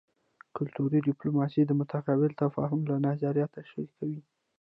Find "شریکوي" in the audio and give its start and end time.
3.69-4.19